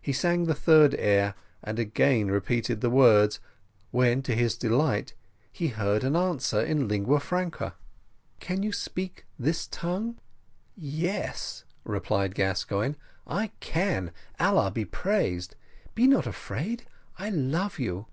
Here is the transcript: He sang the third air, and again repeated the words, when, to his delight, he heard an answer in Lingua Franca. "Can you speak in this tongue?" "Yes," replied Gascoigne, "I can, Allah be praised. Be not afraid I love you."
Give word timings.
He 0.00 0.14
sang 0.14 0.44
the 0.46 0.54
third 0.54 0.94
air, 0.94 1.34
and 1.62 1.78
again 1.78 2.28
repeated 2.30 2.80
the 2.80 2.88
words, 2.88 3.38
when, 3.90 4.22
to 4.22 4.34
his 4.34 4.56
delight, 4.56 5.12
he 5.52 5.68
heard 5.68 6.04
an 6.04 6.16
answer 6.16 6.62
in 6.62 6.88
Lingua 6.88 7.20
Franca. 7.20 7.74
"Can 8.40 8.62
you 8.62 8.72
speak 8.72 9.26
in 9.38 9.44
this 9.44 9.66
tongue?" 9.66 10.16
"Yes," 10.74 11.64
replied 11.84 12.34
Gascoigne, 12.34 12.94
"I 13.26 13.48
can, 13.60 14.12
Allah 14.40 14.70
be 14.70 14.86
praised. 14.86 15.54
Be 15.94 16.06
not 16.06 16.26
afraid 16.26 16.86
I 17.18 17.28
love 17.28 17.78
you." 17.78 18.06